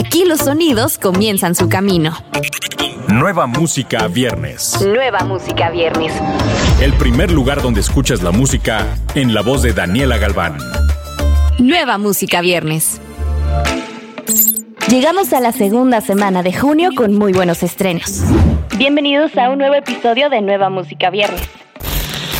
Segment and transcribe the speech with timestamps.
[0.00, 2.16] Aquí los sonidos comienzan su camino.
[3.08, 4.80] Nueva música viernes.
[4.80, 6.14] Nueva música viernes.
[6.80, 10.56] El primer lugar donde escuchas la música en la voz de Daniela Galván.
[11.58, 12.98] Nueva música viernes.
[14.88, 18.22] Llegamos a la segunda semana de junio con muy buenos estrenos.
[18.78, 21.59] Bienvenidos a un nuevo episodio de Nueva Música Viernes.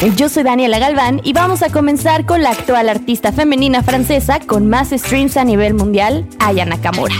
[0.00, 4.66] Yo soy Daniela Galván y vamos a comenzar con la actual artista femenina francesa con
[4.66, 7.14] más streams a nivel mundial, Aya Nakamura.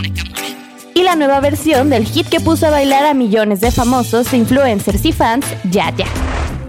[0.95, 5.05] Y la nueva versión del hit que puso a bailar a millones de famosos, influencers
[5.05, 6.07] y fans, Ya Ya.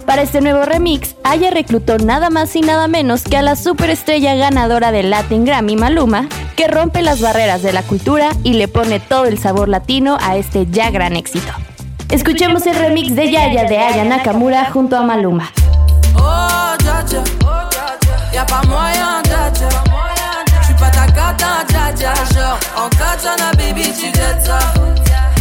[0.05, 4.35] Para este nuevo remix, Aya reclutó nada más y nada menos que a la superestrella
[4.35, 8.99] ganadora del Latin Grammy Maluma, que rompe las barreras de la cultura y le pone
[8.99, 11.53] todo el sabor latino a este ya gran éxito.
[12.09, 15.49] Escuchemos el remix de Yaya de Aya Nakamura junto a Maluma.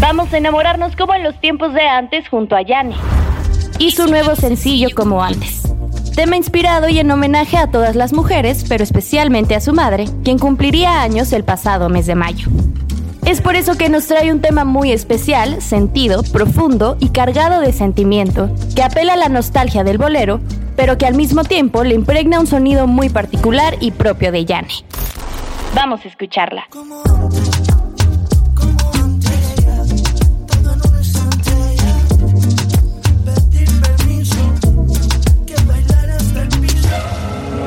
[0.01, 2.97] Vamos a enamorarnos como en los tiempos de antes junto a Yanni.
[3.79, 5.63] Y su nuevo sencillo como antes.
[6.17, 10.39] Tema inspirado y en homenaje a todas las mujeres, pero especialmente a su madre, quien
[10.39, 12.49] cumpliría años el pasado mes de mayo.
[13.27, 17.73] Es por eso que nos trae un tema muy especial, sentido, profundo y cargado de
[17.73, 20.41] sentimiento, que apela a la nostalgia del bolero,
[20.81, 24.69] pero que al mismo tiempo le impregna un sonido muy particular y propio de Yane.
[25.75, 26.67] Vamos a escucharla.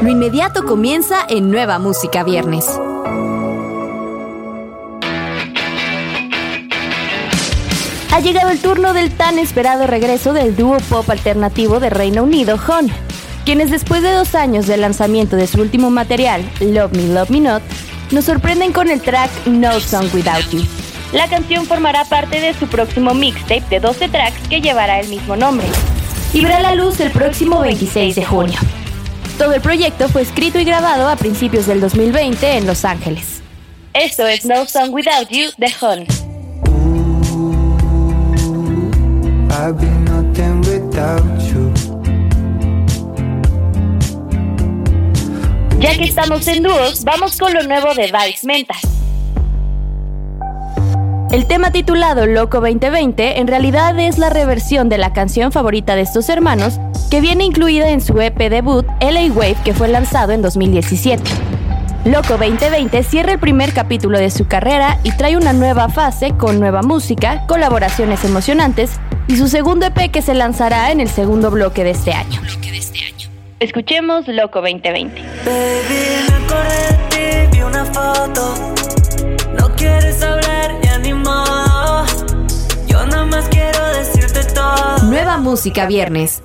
[0.02, 2.80] Lo inmediato comienza en Nueva Música Viernes.
[8.14, 12.59] Ha llegado el turno del tan esperado regreso del dúo pop alternativo de Reino Unido,
[12.67, 12.88] Hon,
[13.44, 17.39] quienes después de dos años del lanzamiento de su último material, Love Me, Love Me
[17.39, 17.64] Not,
[18.11, 20.64] nos sorprenden con el track No Song Without You.
[21.11, 25.36] La canción formará parte de su próximo mixtape de 12 tracks que llevará el mismo
[25.36, 25.66] nombre
[26.33, 28.60] y verá la luz el próximo 26 de junio.
[29.39, 33.42] Todo el proyecto fue escrito y grabado a principios del 2020 en Los Ángeles.
[33.95, 36.12] Esto es No Song Without You de Hon.
[45.79, 48.81] Ya que estamos en dúos, vamos con lo nuevo de Vice Mentas.
[51.31, 56.01] El tema titulado Loco 2020 en realidad es la reversión de la canción favorita de
[56.01, 56.77] estos hermanos
[57.09, 61.23] que viene incluida en su EP debut LA Wave que fue lanzado en 2017.
[62.05, 66.59] Loco 2020 cierra el primer capítulo de su carrera y trae una nueva fase con
[66.59, 71.86] nueva música, colaboraciones emocionantes y su segundo EP que se lanzará en el segundo bloque
[71.86, 72.42] de este año.
[73.61, 75.21] Escuchemos Loco 2020.
[77.65, 78.53] una foto.
[79.58, 80.71] No quieres hablar
[82.86, 85.03] Yo nada más quiero decirte todo.
[85.03, 86.43] Nueva música viernes.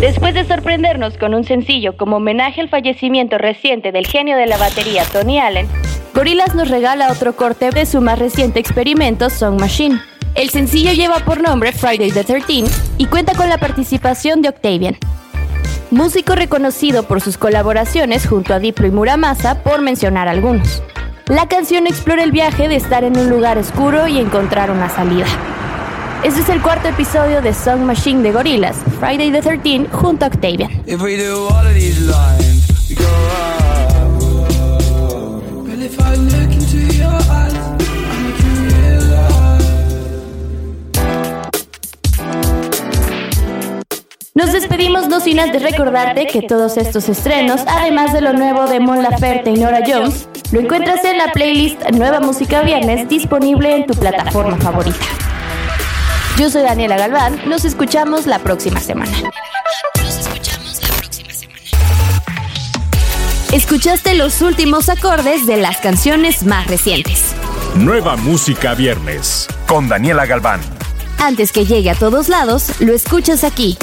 [0.00, 4.56] Después de sorprendernos con un sencillo como homenaje al fallecimiento reciente del genio de la
[4.56, 5.66] batería Tony Allen,
[6.14, 10.00] Gorillaz nos regala otro corte de su más reciente experimento Song Machine.
[10.36, 12.64] El sencillo lleva por nombre Friday the 13
[12.98, 14.96] y cuenta con la participación de Octavian,
[15.90, 20.82] músico reconocido por sus colaboraciones junto a Diplo y Muramasa, por mencionar algunos.
[21.26, 25.26] La canción explora el viaje de estar en un lugar oscuro y encontrar una salida.
[26.22, 30.28] Este es el cuarto episodio de Song Machine de Gorillaz, Friday the 13 junto a
[30.28, 30.70] Octavian.
[44.34, 48.78] Nos despedimos no sin antes recordarte que todos estos estrenos, además de lo nuevo de
[48.78, 53.86] Mon Laferte y Nora Jones, lo encuentras en la playlist Nueva Música Viernes disponible en
[53.86, 55.29] tu plataforma favorita.
[56.40, 59.12] Yo soy Daniela Galván, nos escuchamos la próxima semana.
[63.52, 67.34] Escuchaste los últimos acordes de las canciones más recientes.
[67.74, 70.62] Nueva Música Viernes con Daniela Galván.
[71.18, 73.76] Antes que llegue a todos lados, lo escuchas aquí